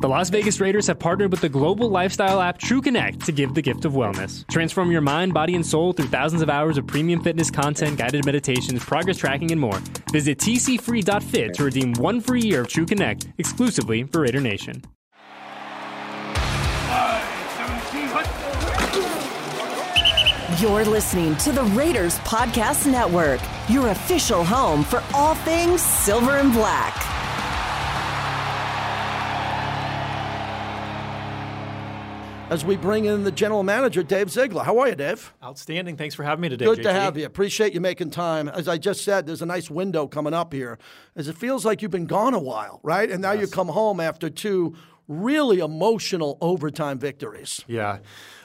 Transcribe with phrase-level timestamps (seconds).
[0.00, 3.62] The Las Vegas Raiders have partnered with the global lifestyle app TrueConnect to give the
[3.62, 4.46] gift of wellness.
[4.48, 8.24] Transform your mind, body, and soul through thousands of hours of premium fitness content, guided
[8.24, 9.80] meditations, progress tracking, and more.
[10.12, 14.84] Visit tcfree.fit to redeem one free year of TrueConnect exclusively for Raider Nation.
[20.60, 26.52] You're listening to the Raiders Podcast Network, your official home for all things silver and
[26.52, 27.17] black.
[32.50, 34.64] As we bring in the general manager, Dave Ziegler.
[34.64, 35.34] How are you, Dave?
[35.42, 35.96] Outstanding.
[35.96, 36.64] Thanks for having me today.
[36.64, 36.82] Good JT.
[36.82, 37.26] to have you.
[37.26, 38.48] Appreciate you making time.
[38.48, 40.78] As I just said, there's a nice window coming up here,
[41.14, 43.10] as it feels like you've been gone a while, right?
[43.10, 43.42] And now yes.
[43.42, 44.74] you come home after two
[45.08, 47.64] really emotional overtime victories.
[47.66, 47.98] Yeah.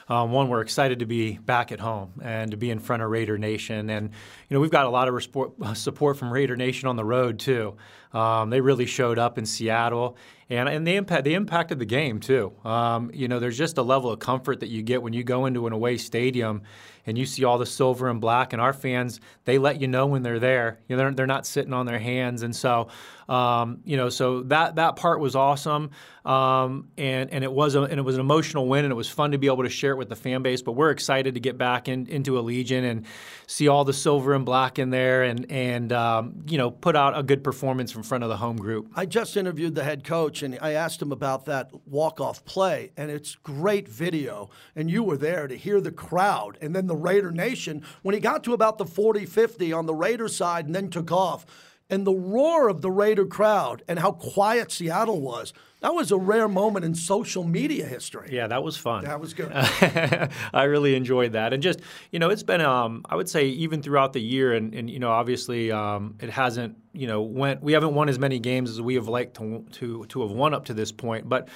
[0.08, 3.08] Um, one, we're excited to be back at home and to be in front of
[3.08, 3.88] Raider Nation.
[3.88, 4.10] And,
[4.54, 7.76] know, we've got a lot of support from Raider Nation on the road, too.
[8.12, 10.16] Um, they really showed up in Seattle,
[10.48, 12.52] and, and they, impact, they impacted the game, too.
[12.64, 15.46] Um, you know, there's just a level of comfort that you get when you go
[15.46, 16.62] into an away stadium
[17.06, 20.06] and you see all the silver and black, and our fans, they let you know
[20.06, 20.78] when they're there.
[20.88, 22.42] You know, they're, they're not sitting on their hands.
[22.42, 22.88] And so,
[23.28, 25.90] um, you know, so that, that part was awesome.
[26.24, 29.10] Um, and, and, it was a, and it was an emotional win, and it was
[29.10, 30.62] fun to be able to share it with the fan base.
[30.62, 33.04] But we're excited to get back in, into Allegiant and
[33.46, 37.16] see all the silver and black in there and, and um, you know, put out
[37.18, 38.90] a good performance in front of the home group.
[38.94, 43.10] I just interviewed the head coach, and I asked him about that walk-off play, and
[43.10, 44.50] it's great video.
[44.76, 48.20] And you were there to hear the crowd and then the Raider Nation when he
[48.20, 51.46] got to about the 40 50 on the Raider side and then took off.
[51.94, 55.52] And the roar of the Raider crowd and how quiet Seattle was.
[55.80, 58.30] That was a rare moment in social media history.
[58.32, 59.04] Yeah, that was fun.
[59.04, 59.52] That was good.
[59.52, 61.78] I really enjoyed that, and just
[62.10, 64.98] you know, it's been um, I would say even throughout the year, and, and you
[64.98, 68.80] know, obviously um, it hasn't you know went we haven't won as many games as
[68.80, 71.48] we have liked to to to have won up to this point, but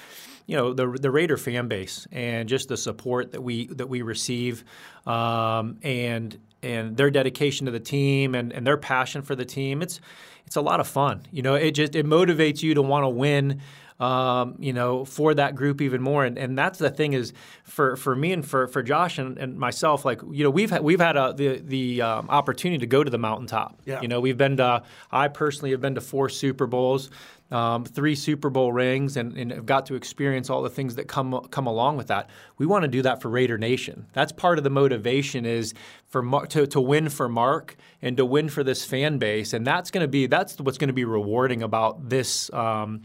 [0.45, 4.03] you know the the Raider fan base and just the support that we that we
[4.03, 4.63] receive,
[5.05, 9.81] um, and and their dedication to the team and, and their passion for the team.
[9.81, 9.99] It's
[10.45, 11.21] it's a lot of fun.
[11.31, 13.61] You know, it just it motivates you to want to win
[13.99, 16.25] um, you know, for that group even more.
[16.25, 17.33] And, and that's the thing is
[17.63, 20.81] for, for me and for, for Josh and, and myself, like, you know, we've had,
[20.83, 23.79] we've had a, the, the um, opportunity to go to the mountaintop.
[23.85, 24.01] Yeah.
[24.01, 27.09] You know, we've been to, I personally have been to four Super Bowls.
[27.51, 31.07] Um, three Super Bowl rings and, and have got to experience all the things that
[31.07, 32.29] come come along with that.
[32.59, 34.05] We want to do that for Raider Nation.
[34.13, 35.73] That's part of the motivation is
[36.05, 39.65] for Mar- to, to win for Mark and to win for this fan base, and
[39.65, 42.53] that's going to be that's what's going to be rewarding about this.
[42.53, 43.01] Um,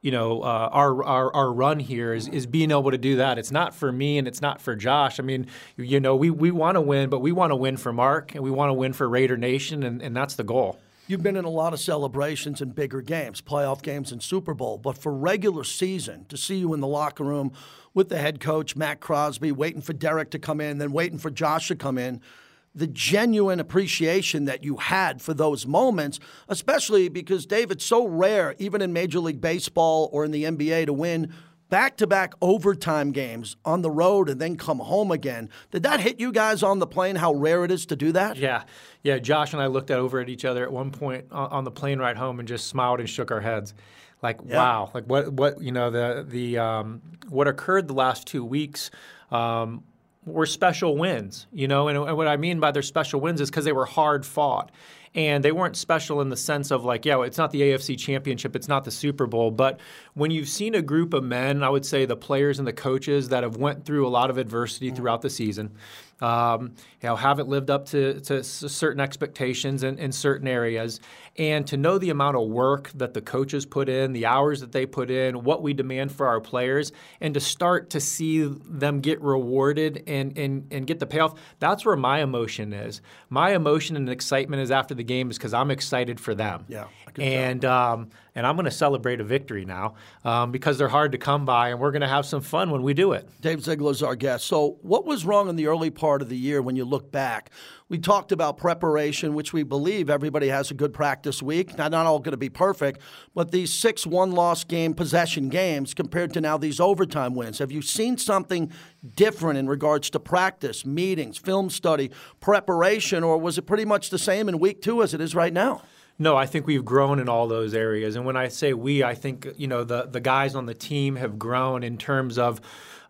[0.00, 3.38] you know, uh, our, our, our run here is, is being able to do that.
[3.38, 5.18] It's not for me and it's not for Josh.
[5.18, 7.92] I mean, you know, we, we want to win, but we want to win for
[7.92, 10.78] Mark and we want to win for Raider Nation, and, and that's the goal.
[11.08, 14.76] You've been in a lot of celebrations and bigger games, playoff games and Super Bowl,
[14.76, 17.50] but for regular season, to see you in the locker room
[17.94, 21.30] with the head coach, Max Crosby, waiting for Derek to come in, then waiting for
[21.30, 22.20] Josh to come in–
[22.78, 28.54] the genuine appreciation that you had for those moments, especially because, Dave, it's so rare,
[28.58, 31.32] even in Major League Baseball or in the NBA, to win
[31.68, 35.50] back to back overtime games on the road and then come home again.
[35.70, 38.36] Did that hit you guys on the plane how rare it is to do that?
[38.36, 38.62] Yeah.
[39.02, 39.18] Yeah.
[39.18, 42.16] Josh and I looked over at each other at one point on the plane ride
[42.16, 43.74] home and just smiled and shook our heads.
[44.22, 44.56] Like, yeah.
[44.56, 44.90] wow.
[44.94, 48.90] Like, what, what, you know, the, the, um, what occurred the last two weeks.
[49.30, 49.84] Um,
[50.28, 53.50] were special wins, you know, and, and what I mean by their special wins is
[53.50, 54.70] because they were hard fought.
[55.14, 58.54] And they weren't special in the sense of like, yeah, it's not the AFC championship,
[58.54, 59.50] it's not the Super Bowl.
[59.50, 59.80] But
[60.14, 63.30] when you've seen a group of men, I would say the players and the coaches
[63.30, 65.72] that have went through a lot of adversity throughout the season,
[66.20, 71.00] um, you know, haven't lived up to, to certain expectations in, in certain areas.
[71.36, 74.72] And to know the amount of work that the coaches put in, the hours that
[74.72, 76.90] they put in, what we demand for our players,
[77.20, 81.84] and to start to see them get rewarded and, and, and get the payoff, that's
[81.84, 83.00] where my emotion is.
[83.30, 86.64] My emotion and excitement is after the game is because I'm excited for them.
[86.68, 86.86] Yeah.
[87.16, 89.94] And um, and I'm going to celebrate a victory now
[90.24, 92.84] um, because they're hard to come by, and we're going to have some fun when
[92.84, 93.28] we do it.
[93.40, 94.46] Dave Ziegler's our guest.
[94.46, 97.50] So, what was wrong in the early part of the year when you look back?
[97.88, 101.76] We talked about preparation, which we believe everybody has a good practice week.
[101.76, 103.00] Now, not all going to be perfect,
[103.34, 107.58] but these six one loss game possession games compared to now these overtime wins.
[107.58, 108.70] Have you seen something
[109.16, 114.18] different in regards to practice, meetings, film study, preparation, or was it pretty much the
[114.18, 115.82] same in week two as it is right now?
[116.18, 118.16] No, I think we've grown in all those areas.
[118.16, 121.16] And when I say we, I think you know the the guys on the team
[121.16, 122.60] have grown in terms of.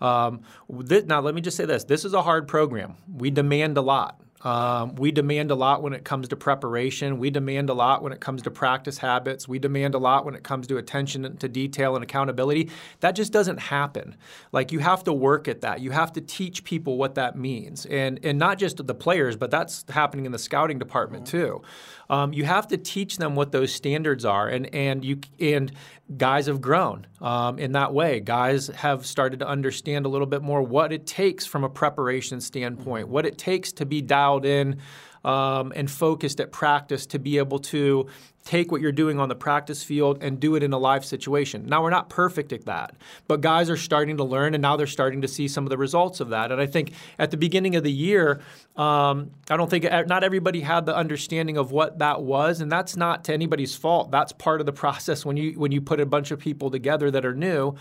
[0.00, 2.96] Um, now, let me just say this: this is a hard program.
[3.12, 4.20] We demand a lot.
[4.42, 7.18] Um, we demand a lot when it comes to preparation.
[7.18, 9.48] We demand a lot when it comes to practice habits.
[9.48, 12.70] We demand a lot when it comes to attention to detail and accountability.
[13.00, 14.16] That just doesn't happen.
[14.52, 15.80] Like you have to work at that.
[15.80, 19.50] You have to teach people what that means, and and not just the players, but
[19.50, 21.38] that's happening in the scouting department mm-hmm.
[21.38, 21.62] too.
[22.10, 25.72] Um, you have to teach them what those standards are, and and you and
[26.16, 28.20] guys have grown um, in that way.
[28.20, 32.40] Guys have started to understand a little bit more what it takes from a preparation
[32.40, 34.78] standpoint, what it takes to be dialed in
[35.24, 38.06] um, and focused at practice to be able to
[38.44, 41.66] take what you're doing on the practice field and do it in a live situation.
[41.66, 42.94] Now, we're not perfect at that,
[43.26, 45.76] but guys are starting to learn, and now they're starting to see some of the
[45.76, 46.50] results of that.
[46.50, 48.40] And I think at the beginning of the year,
[48.78, 52.96] um, I don't think not everybody had the understanding of what that was, and that's
[52.96, 54.10] not to anybody's fault.
[54.10, 57.10] That's part of the process when you when you put a bunch of people together
[57.10, 57.74] that are new,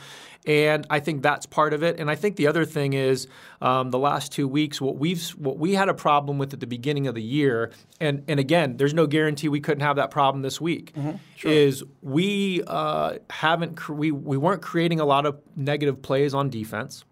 [0.47, 1.99] and I think that's part of it.
[1.99, 3.27] And I think the other thing is
[3.61, 6.67] um, the last two weeks, what we've what we had a problem with at the
[6.67, 10.41] beginning of the year, and and again, there's no guarantee we couldn't have that problem
[10.47, 10.93] this week.
[10.93, 11.17] Mm-hmm.
[11.35, 11.51] Sure.
[11.51, 17.03] Is we uh, haven't we we weren't creating a lot of negative plays on defense,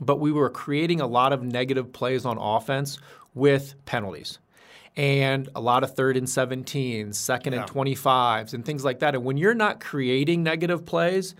[0.00, 2.98] but we were creating a lot of negative plays on offense
[3.34, 4.38] with penalties
[4.96, 7.62] and a lot of third and 17s, second yeah.
[7.62, 9.14] and 25s, and things like that.
[9.14, 11.34] And when you're not creating negative plays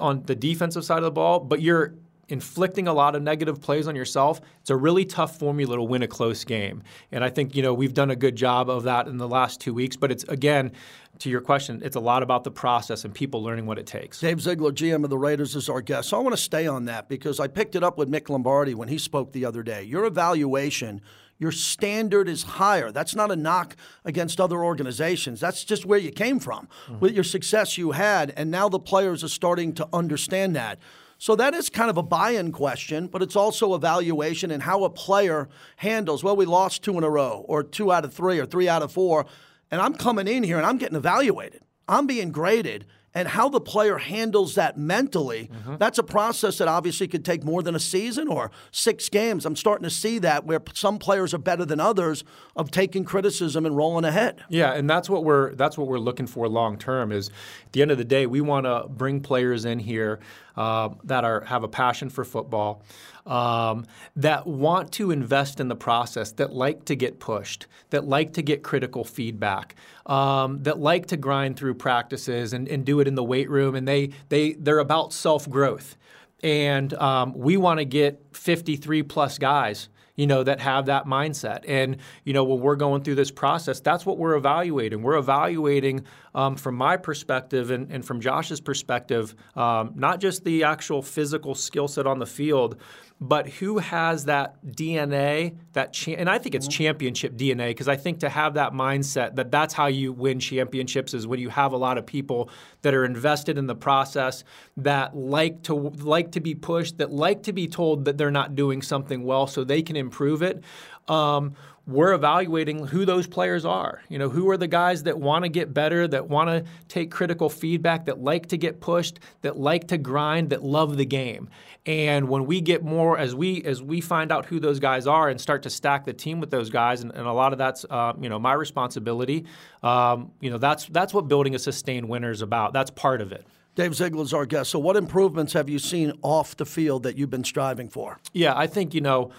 [0.00, 1.94] on the defensive side of the ball, but you're
[2.28, 6.02] inflicting a lot of negative plays on yourself, it's a really tough formula to win
[6.02, 6.82] a close game.
[7.12, 9.60] And I think, you know, we've done a good job of that in the last
[9.60, 9.96] two weeks.
[9.96, 10.72] But it's, again,
[11.20, 14.20] to your question, it's a lot about the process and people learning what it takes.
[14.20, 16.08] Dave Ziegler, GM of the Raiders, is our guest.
[16.08, 18.74] So I want to stay on that because I picked it up with Mick Lombardi
[18.74, 19.82] when he spoke the other day.
[19.82, 21.00] Your evaluation–
[21.38, 22.90] your standard is higher.
[22.90, 25.40] That's not a knock against other organizations.
[25.40, 27.00] That's just where you came from mm-hmm.
[27.00, 28.32] with your success you had.
[28.36, 30.78] And now the players are starting to understand that.
[31.24, 34.90] So that is kind of a buy-in question, but it's also evaluation and how a
[34.90, 36.22] player handles.
[36.22, 38.82] Well, we lost two in a row, or two out of three, or three out
[38.82, 39.24] of four,
[39.70, 41.62] and I'm coming in here and I'm getting evaluated.
[41.88, 45.76] I'm being graded, and how the player handles that mentally, mm-hmm.
[45.76, 49.46] that's a process that obviously could take more than a season or six games.
[49.46, 52.24] I'm starting to see that where some players are better than others
[52.56, 54.42] of taking criticism and rolling ahead.
[54.48, 57.12] Yeah, and that's what we're that's what we're looking for long term.
[57.12, 60.18] Is at the end of the day, we want to bring players in here
[60.56, 62.82] uh, that are have a passion for football
[63.26, 63.86] um,
[64.16, 68.42] that want to invest in the process, that like to get pushed, that like to
[68.42, 69.74] get critical feedback,
[70.06, 73.74] um, that like to grind through practices and, and do it in the weight room,
[73.74, 75.96] and they they they're about self growth.
[76.42, 81.64] And um, we want to get 53 plus guys you know, that have that mindset.
[81.66, 85.02] And, you know, when we're going through this process, that's what we're evaluating.
[85.02, 86.04] We're evaluating
[86.34, 91.54] um, from my perspective and, and from Josh's perspective, um, not just the actual physical
[91.54, 92.76] skill set on the field,
[93.20, 96.84] but who has that DNA that cha- and I think it's mm-hmm.
[96.84, 101.14] championship DNA because I think to have that mindset that that's how you win championships
[101.14, 102.50] is when you have a lot of people
[102.82, 104.44] that are invested in the process
[104.76, 108.54] that like to like to be pushed that like to be told that they're not
[108.54, 110.62] doing something well so they can improve it.
[111.08, 111.54] Um,
[111.86, 114.00] we're evaluating who those players are.
[114.08, 117.10] You know, who are the guys that want to get better, that want to take
[117.10, 121.50] critical feedback, that like to get pushed, that like to grind, that love the game.
[121.86, 125.28] And when we get more, as we as we find out who those guys are
[125.28, 127.84] and start to stack the team with those guys, and, and a lot of that's
[127.90, 129.44] uh, you know my responsibility.
[129.82, 132.72] Um, you know, that's that's what building a sustained winner is about.
[132.72, 133.46] That's part of it.
[133.74, 134.70] Dave Ziegler's our guest.
[134.70, 138.18] So, what improvements have you seen off the field that you've been striving for?
[138.32, 139.32] Yeah, I think you know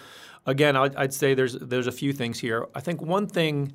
[0.45, 2.67] again, I'd, I'd say there's there's a few things here.
[2.73, 3.73] I think one thing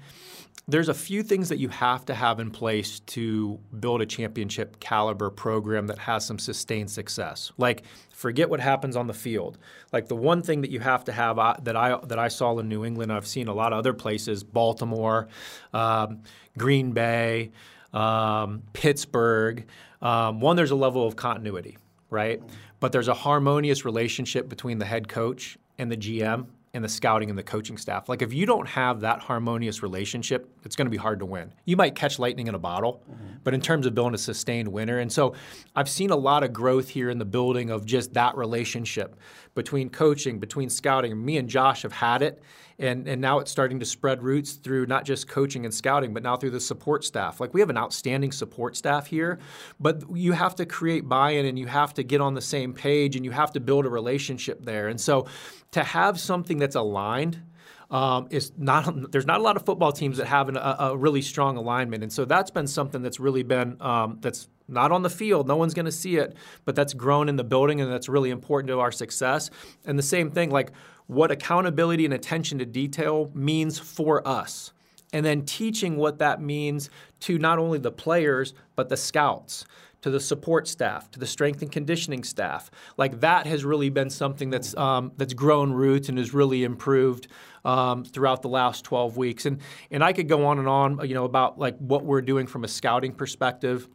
[0.69, 4.79] there's a few things that you have to have in place to build a championship
[4.79, 7.51] caliber program that has some sustained success.
[7.57, 9.59] Like forget what happens on the field.
[9.93, 12.59] Like the one thing that you have to have uh, that I that I saw
[12.59, 15.29] in New England, I've seen a lot of other places, Baltimore,
[15.73, 16.23] um,
[16.57, 17.51] Green Bay,
[17.93, 19.67] um, Pittsburgh.
[20.03, 21.79] Um, one, there's a level of continuity,
[22.11, 22.43] right?
[22.79, 27.31] But there's a harmonious relationship between the head coach and the GM and the scouting
[27.31, 28.09] and the coaching staff.
[28.09, 31.53] Like if you don't have that harmonious relationship, it's going to be hard to win.
[31.65, 33.39] You might catch lightning in a bottle, mm-hmm.
[33.43, 35.35] but in terms of building a sustained winner, and so
[35.75, 39.17] I've seen a lot of growth here in the building of just that relationship
[39.55, 41.25] between coaching, between scouting.
[41.25, 42.41] Me and Josh have had it,
[42.81, 46.23] and and now it's starting to spread roots through not just coaching and scouting, but
[46.23, 47.41] now through the support staff.
[47.41, 49.39] Like we have an outstanding support staff here,
[49.79, 53.17] but you have to create buy-in and you have to get on the same page
[53.17, 54.89] and you have to build a relationship there.
[54.89, 55.27] And so
[55.73, 57.43] to have something that's aligned
[57.91, 60.97] um, is not there's not a lot of football teams that have an, a, a,
[60.97, 65.03] really strong alignment, and so that's been something that's really been um, that's not on
[65.03, 65.49] the field.
[65.49, 68.31] No one's going to see it, but that's grown in the building, and that's really
[68.31, 69.51] important to our success.
[69.85, 70.71] And the same thing, like
[71.11, 74.73] what accountability and attention to detail means for us
[75.13, 76.89] and then teaching what that means
[77.19, 79.65] to not only the players but the scouts
[80.03, 82.71] to the support staff, to the strength and conditioning staff.
[82.97, 87.29] Like that has really been something that's um, that's grown roots and has really improved
[87.65, 89.47] um, throughout the last 12 weeks.
[89.47, 92.47] And and I could go on and on, you know, about like what we're doing
[92.47, 93.89] from a scouting perspective,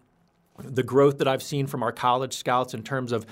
[0.59, 3.25] the growth that I've seen from our college scouts in terms of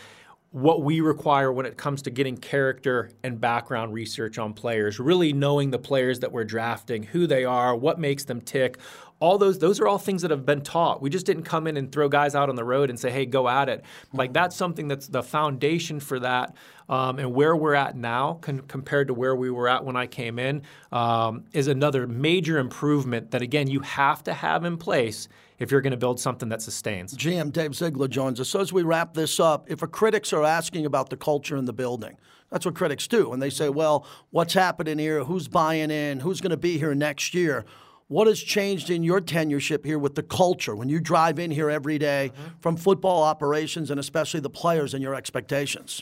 [0.54, 5.34] what we require when it comes to getting character and background research on players, really
[5.34, 8.78] knowing the players that we're drafting, who they are, what makes them tick,
[9.24, 11.02] all those those are all things that have been taught.
[11.02, 13.26] We just didn't come in and throw guys out on the road and say, "Hey,
[13.26, 14.34] go at it." Like mm-hmm.
[14.34, 16.54] that's something that's the foundation for that,
[16.90, 20.08] um, and where we're at now con- compared to where we were at when I
[20.08, 25.30] came in um, is another major improvement that again you have to have in place
[25.58, 27.16] if you're going to build something that sustains.
[27.16, 28.50] GM Dave Ziegler joins us.
[28.50, 31.64] So as we wrap this up, if a critics are asking about the culture in
[31.64, 32.18] the building,
[32.52, 35.24] that's what critics do, and they say, "Well, what's happening here?
[35.24, 36.20] Who's buying in?
[36.20, 37.64] Who's going to be here next year?"
[38.08, 41.70] What has changed in your tenureship here with the culture when you drive in here
[41.70, 42.60] every day mm-hmm.
[42.60, 46.02] from football operations and especially the players and your expectations?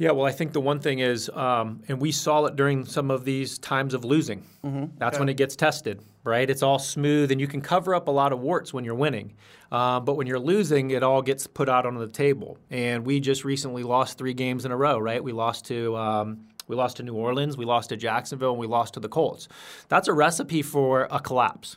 [0.00, 3.10] Yeah, well, I think the one thing is, um, and we saw it during some
[3.10, 4.46] of these times of losing.
[4.64, 4.96] Mm-hmm.
[4.96, 5.20] That's okay.
[5.20, 6.48] when it gets tested, right?
[6.48, 9.34] It's all smooth, and you can cover up a lot of warts when you're winning.
[9.70, 12.56] Uh, but when you're losing, it all gets put out on the table.
[12.70, 15.22] And we just recently lost three games in a row, right?
[15.22, 18.66] We lost to um, we lost to New Orleans, we lost to Jacksonville, and we
[18.66, 19.48] lost to the Colts.
[19.88, 21.76] That's a recipe for a collapse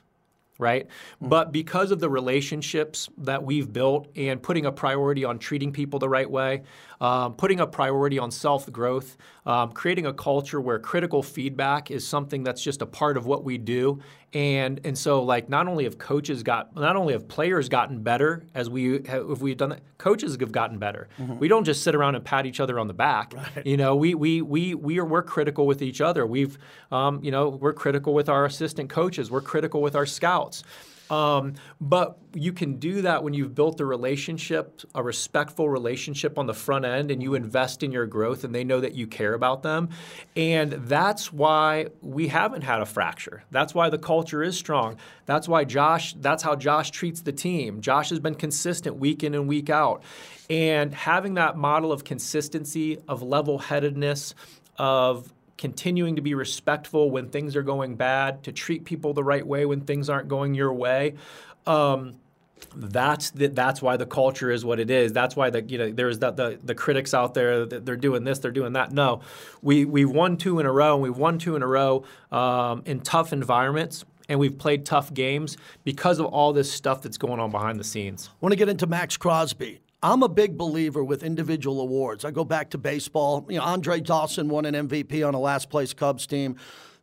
[0.60, 0.88] right?
[0.88, 1.30] Mm-hmm.
[1.30, 6.00] But because of the relationships that we've built and putting a priority on treating people
[6.00, 6.62] the right way,
[7.02, 12.08] um, putting a priority on self growth, um, creating a culture where critical feedback is
[12.08, 14.00] something that's just a part of what we do.
[14.34, 18.44] And and so like not only have coaches got not only have players gotten better
[18.56, 21.08] as we have, if we've done that, coaches have gotten better.
[21.20, 21.38] Mm-hmm.
[21.38, 23.34] We don't just sit around and pat each other on the back.
[23.36, 23.66] Right.
[23.66, 26.26] You know, we we we we are we're critical with each other.
[26.26, 26.58] We've
[26.92, 29.30] um, you know we're critical with our assistant coaches.
[29.30, 30.64] We're critical with our scouts.
[31.14, 36.48] Um, but you can do that when you've built a relationship, a respectful relationship on
[36.48, 39.36] the front end, and you invest in your growth, and they know that you care
[39.36, 39.90] about them.
[40.36, 43.44] And that's why we haven't had a fracture.
[43.52, 44.98] That's why the culture is strong.
[45.28, 47.82] That's why Josh, that's how Josh treats the team.
[47.82, 50.04] Josh has been consistent week in and week out.
[50.50, 54.34] And having that model of consistency, of level headedness,
[54.78, 59.46] of continuing to be respectful when things are going bad, to treat people the right
[59.46, 61.16] way when things aren't going your way.
[61.66, 62.16] Um,
[62.76, 65.14] that's the, that's why the culture is what it is.
[65.14, 68.24] That's why the you know there's the, the, the critics out there that they're doing
[68.24, 68.92] this, they're doing that.
[68.92, 69.22] No,
[69.62, 72.84] we we've won two in a row, and we've won two in a row um,
[72.86, 74.06] in tough environments.
[74.30, 77.84] And we've played tough games because of all this stuff that's going on behind the
[77.84, 78.30] scenes.
[78.32, 79.83] I want to get into Max Crosby.
[80.04, 82.26] I'm a big believer with individual awards.
[82.26, 83.48] I go back to baseball.
[83.50, 86.58] You know, Andre Dawson won an MVP on a last place Cubs team.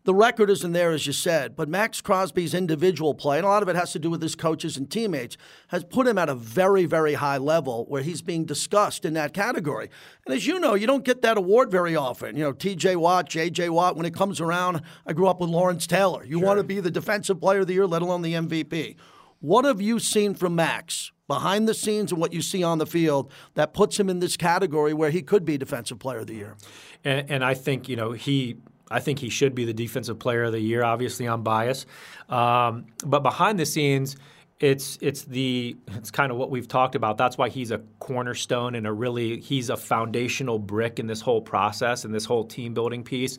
[0.04, 3.62] The record isn't there, as you said, but Max Crosby's individual play, and a lot
[3.62, 5.37] of it has to do with his coaches and teammates,
[5.69, 9.35] has put him at a very, very high level where he's being discussed in that
[9.35, 9.90] category.
[10.26, 12.35] And as you know, you don't get that award very often.
[12.37, 15.87] You know, TJ Watt, JJ Watt, when it comes around, I grew up with Lawrence
[15.87, 16.25] Taylor.
[16.25, 16.47] You sure.
[16.47, 18.97] want to be the defensive player of the year, let alone the MVP.
[19.41, 22.87] What have you seen from Max behind the scenes and what you see on the
[22.87, 26.35] field that puts him in this category where he could be Defensive Player of the
[26.35, 26.57] Year?
[27.05, 28.57] And, and I think you know he.
[28.93, 30.83] I think he should be the Defensive Player of the Year.
[30.83, 31.87] Obviously, I'm biased,
[32.29, 34.17] um, but behind the scenes
[34.61, 37.17] it's it's the it's kind of what we've talked about.
[37.17, 41.41] That's why he's a cornerstone and a really he's a foundational brick in this whole
[41.41, 43.39] process and this whole team building piece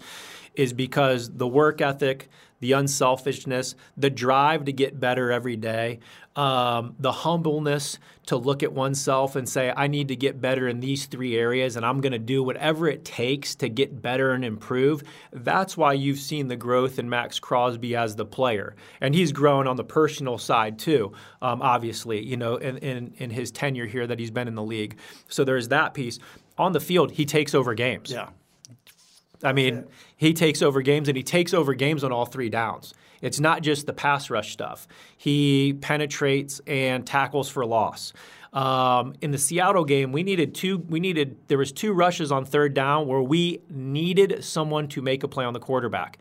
[0.55, 2.29] is because the work ethic,
[2.61, 5.99] the unselfishness, the drive to get better every day,
[6.35, 10.79] um, the humbleness to look at oneself and say, I need to get better in
[10.79, 14.45] these three areas and I'm going to do whatever it takes to get better and
[14.45, 15.03] improve.
[15.33, 18.75] That's why you've seen the growth in Max Crosby as the player.
[19.01, 23.29] And he's grown on the personal side too, um, obviously, you know, in, in, in
[23.31, 24.97] his tenure here that he's been in the league.
[25.27, 26.19] So there's that piece.
[26.57, 28.11] On the field, he takes over games.
[28.11, 28.29] Yeah.
[29.43, 29.85] I mean,
[30.17, 32.93] he takes over games and he takes over games on all three downs.
[33.21, 34.87] It's not just the pass rush stuff.
[35.15, 38.13] He penetrates and tackles for loss.
[38.53, 40.79] Um, in the Seattle game, we needed two.
[40.79, 45.23] We needed there was two rushes on third down where we needed someone to make
[45.23, 46.17] a play on the quarterback.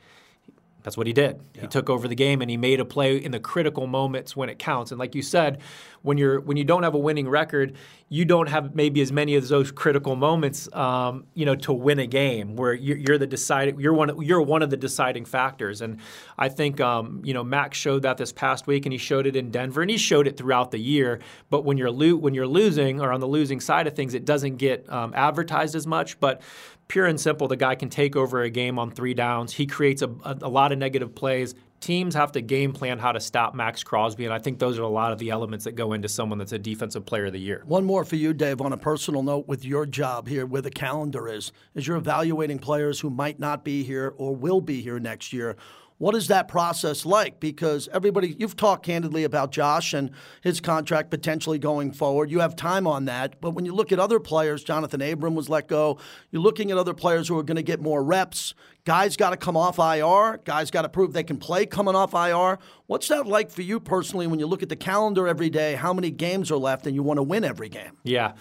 [0.83, 1.41] That's what he did.
[1.55, 1.63] Yeah.
[1.63, 4.49] He took over the game and he made a play in the critical moments when
[4.49, 4.91] it counts.
[4.91, 5.61] And like you said,
[6.03, 7.77] when you're when you don't have a winning record,
[8.09, 11.99] you don't have maybe as many of those critical moments, um, you know, to win
[11.99, 15.83] a game where you're, you're, the deciding you're one you're one of the deciding factors.
[15.83, 15.99] And
[16.39, 19.37] I think um, you know Max showed that this past week, and he showed it
[19.37, 21.21] in Denver, and he showed it throughout the year.
[21.51, 24.25] But when you're lo- when you're losing or on the losing side of things, it
[24.25, 26.19] doesn't get um, advertised as much.
[26.19, 26.41] But
[26.91, 29.55] pure and simple, the guy can take over a game on three downs.
[29.55, 31.55] He creates a, a, a, lot of negative plays.
[31.79, 34.83] Teams have to game plan how to stop Max Crosby, and I think those are
[34.83, 37.41] a lot of the elements that go into someone that's a defensive player of the
[37.41, 37.63] year.
[37.65, 40.71] One more for you, Dave, on a personal note with your job here, where the
[40.71, 44.99] calendar is, is you're evaluating players who might not be here or will be here
[44.99, 45.57] next year.
[46.01, 47.41] What is that process like?
[47.41, 52.31] Because everybody, you've talked candidly about Josh and his contract potentially going forward.
[52.31, 53.39] You have time on that.
[53.43, 55.99] But when you look at other players, Johnathan Abram was let go.
[56.31, 58.55] You're looking at other players who are going to get more reps.
[58.87, 60.39] Guys got to come off IR.
[60.47, 62.59] Guys got to prove they can play coming off IR.
[62.87, 65.93] What's that like for you personally when you look at the calendar every day, how
[65.93, 67.99] many games are left, and you want to win every game?
[68.05, 68.33] Yeah.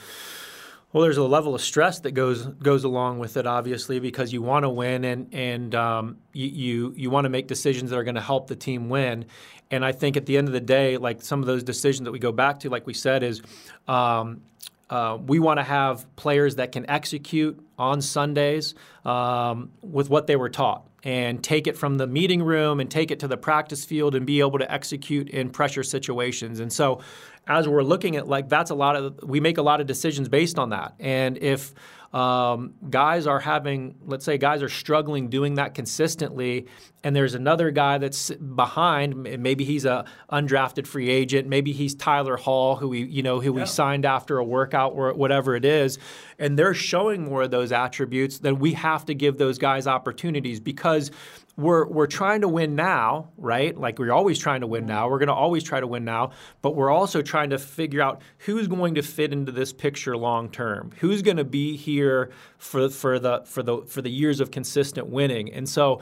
[0.91, 4.41] Well, there's a level of stress that goes goes along with it, obviously, because you
[4.41, 8.15] want to win and and um, you you, want to make decisions that are going
[8.15, 9.25] to help the team win.
[9.69, 12.11] And I think at the end of the day, like some of those decisions that
[12.11, 13.43] we go back to, like we said, is
[13.87, 14.41] um,
[14.89, 18.73] uh, we want to have players that can execute on Sundays
[19.05, 23.11] um, with what they were taught and take it from the meeting room and take
[23.11, 26.59] it to the practice field and be able to execute in pressure situations.
[26.59, 27.01] And so
[27.49, 30.29] as we're looking at like that's a lot of we make a lot of decisions
[30.29, 30.93] based on that.
[30.99, 31.73] And if
[32.13, 36.67] um, guys are having, let's say, guys are struggling doing that consistently,
[37.03, 39.15] and there's another guy that's behind.
[39.15, 41.47] Maybe he's a undrafted free agent.
[41.47, 43.61] Maybe he's Tyler Hall, who we, you know, who yeah.
[43.61, 45.99] we signed after a workout or whatever it is,
[46.39, 48.39] and they're showing more of those attributes.
[48.39, 51.11] Then we have to give those guys opportunities because
[51.59, 53.77] we're we're trying to win now, right?
[53.77, 55.09] Like we're always trying to win now.
[55.09, 58.21] We're going to always try to win now, but we're also trying to figure out
[58.39, 60.91] who's going to fit into this picture long term.
[60.99, 65.07] Who's going to be here for for the for the for the years of consistent
[65.07, 65.53] winning.
[65.53, 66.01] And so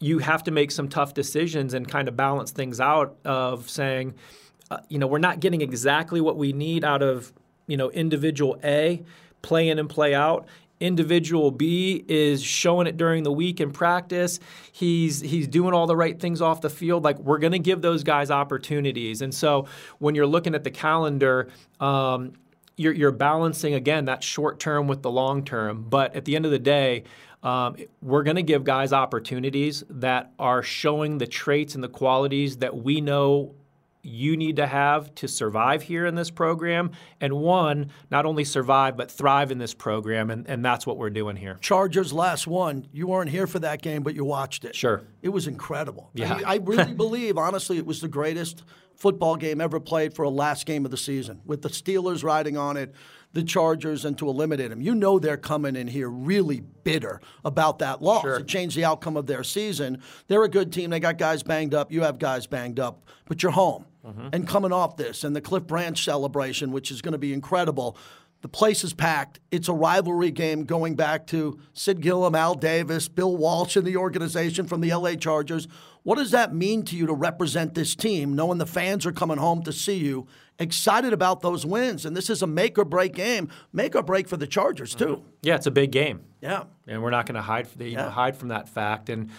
[0.00, 4.14] you have to make some tough decisions and kind of balance things out of saying,
[4.70, 7.32] uh, you know, we're not getting exactly what we need out of,
[7.66, 9.02] you know, individual A,
[9.42, 10.46] play in and play out
[10.82, 14.40] individual B is showing it during the week in practice.
[14.72, 17.04] He's he's doing all the right things off the field.
[17.04, 19.22] Like we're going to give those guys opportunities.
[19.22, 19.66] And so
[19.98, 21.48] when you're looking at the calendar,
[21.80, 22.32] um,
[22.76, 25.86] you're, you're balancing again that short term with the long term.
[25.88, 27.04] But at the end of the day.
[27.44, 32.58] Um, we're going to give guys opportunities that are showing the traits and the qualities
[32.58, 33.56] that we know
[34.02, 36.90] you need to have to survive here in this program.
[37.20, 40.30] And one, not only survive, but thrive in this program.
[40.30, 41.56] And, and that's what we're doing here.
[41.60, 42.86] Chargers last one.
[42.92, 44.74] You weren't here for that game, but you watched it.
[44.74, 45.02] Sure.
[45.22, 46.10] It was incredible.
[46.14, 46.40] Yeah.
[46.44, 48.64] I, I really believe, honestly, it was the greatest
[48.96, 52.56] football game ever played for a last game of the season with the Steelers riding
[52.56, 52.94] on it
[53.32, 54.80] the Chargers and to eliminate them.
[54.80, 58.22] You know they're coming in here really bitter about that loss.
[58.22, 58.36] Sure.
[58.36, 60.02] It changed the outcome of their season.
[60.28, 60.90] They're a good team.
[60.90, 61.90] They got guys banged up.
[61.90, 63.86] You have guys banged up, but you're home.
[64.06, 64.28] Mm-hmm.
[64.32, 67.96] And coming off this and the Cliff Branch celebration, which is going to be incredible.
[68.40, 69.38] The place is packed.
[69.52, 73.96] It's a rivalry game going back to Sid Gillman, Al Davis, Bill Walsh, and the
[73.96, 75.68] organization from the LA Chargers.
[76.02, 79.38] What does that mean to you to represent this team, knowing the fans are coming
[79.38, 80.26] home to see you,
[80.58, 82.04] excited about those wins?
[82.04, 85.06] And this is a make or break game, make or break for the Chargers too.
[85.06, 85.28] Mm-hmm.
[85.42, 86.24] Yeah, it's a big game.
[86.40, 89.08] Yeah, and we're not going to hide, you know, hide from that fact.
[89.08, 89.30] And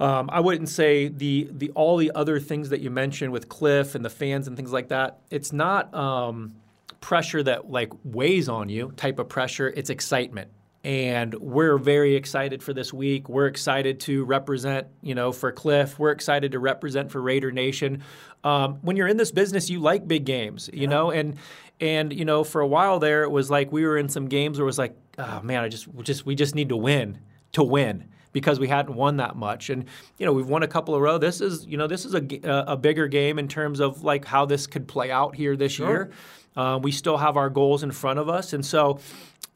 [0.00, 3.94] um, I wouldn't say the the all the other things that you mentioned with Cliff
[3.94, 5.18] and the fans and things like that.
[5.30, 6.54] It's not um,
[7.00, 9.72] pressure that like weighs on you type of pressure.
[9.74, 10.50] It's excitement,
[10.84, 13.28] and we're very excited for this week.
[13.28, 15.98] We're excited to represent, you know, for Cliff.
[15.98, 18.04] We're excited to represent for Raider Nation.
[18.44, 20.88] Um, when you're in this business, you like big games, you yeah.
[20.88, 21.36] know, and
[21.80, 24.58] and you know, for a while there, it was like we were in some games
[24.58, 27.18] where it was like, oh man, I just just we just need to win
[27.50, 29.70] to win because we hadn't won that much.
[29.70, 29.84] And
[30.18, 31.18] you know, we've won a couple of row.
[31.18, 32.22] This is you know this is a,
[32.66, 35.88] a bigger game in terms of like how this could play out here this sure.
[35.88, 36.10] year.
[36.56, 38.98] Uh, we still have our goals in front of us, and so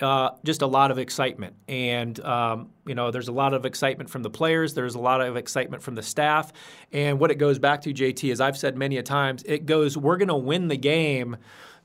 [0.01, 1.55] uh, just a lot of excitement.
[1.69, 4.75] And um, you know, there's a lot of excitement from the players.
[4.75, 6.53] There's a lot of excitement from the staff.
[6.93, 9.97] And what it goes back to, JT, as I've said many a times, it goes,
[9.97, 11.37] we're going to win the game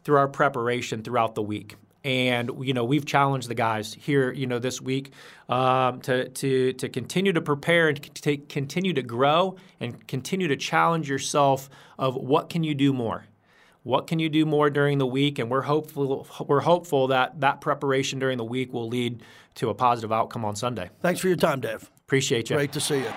[0.04, 1.76] through our preparation throughout the week
[2.08, 5.12] and you know we've challenged the guys here you know this week
[5.50, 10.56] um, to to to continue to prepare and to continue to grow and continue to
[10.56, 13.26] challenge yourself of what can you do more
[13.84, 17.60] what can you do more during the week and we're hopeful we're hopeful that that
[17.60, 19.22] preparation during the week will lead
[19.56, 20.89] to a positive outcome on Sunday.
[21.02, 21.89] Thanks for your time, Dave.
[22.06, 22.56] Appreciate you.
[22.56, 23.12] Great to see you.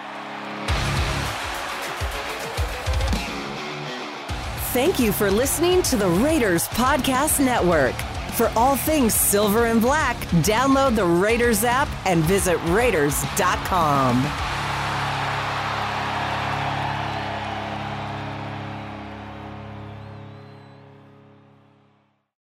[4.72, 7.94] Thank you for listening to the Raiders Podcast Network.
[8.40, 14.59] For all things silver and black, download the Raiders app and visit Raiders.com.